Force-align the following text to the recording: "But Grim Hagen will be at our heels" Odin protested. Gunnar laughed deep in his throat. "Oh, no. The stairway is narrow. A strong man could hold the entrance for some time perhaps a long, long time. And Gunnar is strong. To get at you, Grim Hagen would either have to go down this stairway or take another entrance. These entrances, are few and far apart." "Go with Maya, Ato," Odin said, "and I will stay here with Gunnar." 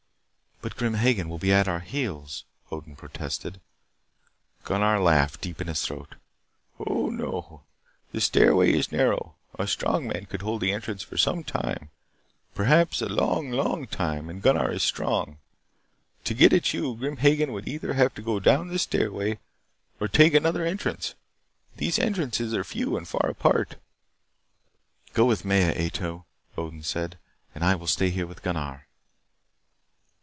"But 0.63 0.75
Grim 0.77 0.93
Hagen 0.93 1.27
will 1.27 1.39
be 1.39 1.51
at 1.51 1.67
our 1.67 1.79
heels" 1.79 2.43
Odin 2.71 2.95
protested. 2.95 3.59
Gunnar 4.63 4.99
laughed 4.99 5.41
deep 5.41 5.59
in 5.59 5.65
his 5.65 5.81
throat. 5.81 6.13
"Oh, 6.79 7.09
no. 7.09 7.63
The 8.11 8.21
stairway 8.21 8.71
is 8.71 8.91
narrow. 8.91 9.33
A 9.57 9.65
strong 9.65 10.05
man 10.07 10.27
could 10.27 10.43
hold 10.43 10.61
the 10.61 10.71
entrance 10.71 11.01
for 11.01 11.17
some 11.17 11.43
time 11.43 11.89
perhaps 12.53 13.01
a 13.01 13.07
long, 13.07 13.49
long 13.49 13.87
time. 13.87 14.29
And 14.29 14.39
Gunnar 14.39 14.69
is 14.71 14.83
strong. 14.83 15.39
To 16.25 16.35
get 16.35 16.53
at 16.53 16.75
you, 16.75 16.95
Grim 16.95 17.17
Hagen 17.17 17.53
would 17.53 17.67
either 17.67 17.93
have 17.93 18.13
to 18.13 18.21
go 18.21 18.39
down 18.39 18.67
this 18.67 18.83
stairway 18.83 19.39
or 19.99 20.07
take 20.07 20.35
another 20.35 20.63
entrance. 20.63 21.15
These 21.77 21.97
entrances, 21.97 22.53
are 22.53 22.63
few 22.63 22.95
and 22.97 23.07
far 23.07 23.27
apart." 23.27 23.77
"Go 25.15 25.25
with 25.25 25.43
Maya, 25.43 25.73
Ato," 25.75 26.27
Odin 26.55 26.83
said, 26.83 27.17
"and 27.55 27.63
I 27.63 27.73
will 27.73 27.87
stay 27.87 28.11
here 28.11 28.27
with 28.27 28.43
Gunnar." 28.43 28.85